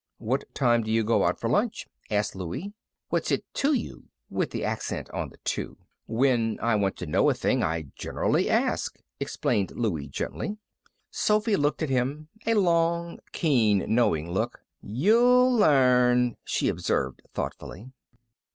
"What 0.17 0.45
time 0.55 0.81
do 0.81 0.89
you 0.89 1.03
go 1.03 1.25
out 1.25 1.39
for 1.39 1.47
lunch?" 1.47 1.85
asked 2.09 2.33
Louie. 2.35 2.73
"What's 3.09 3.29
it 3.31 3.45
to 3.53 3.73
you?" 3.75 4.05
with 4.31 4.49
the 4.49 4.63
accent 4.65 5.11
on 5.11 5.29
the 5.29 5.37
"to." 5.43 5.77
"When 6.07 6.57
I 6.59 6.73
want 6.73 6.95
to 6.97 7.05
know 7.05 7.29
a 7.29 7.35
thing, 7.35 7.61
I 7.61 7.83
generally 7.95 8.49
ask," 8.49 8.97
explained 9.19 9.73
Louie, 9.75 10.07
gently. 10.07 10.57
Sophy 11.11 11.55
looked 11.55 11.83
at 11.83 11.91
him 11.91 12.29
a 12.47 12.55
long, 12.55 13.19
keen, 13.31 13.85
knowing 13.93 14.31
look. 14.31 14.63
"You'll 14.81 15.51
learn," 15.53 16.35
she 16.45 16.67
observed, 16.67 17.21
thoughtfully. 17.35 17.91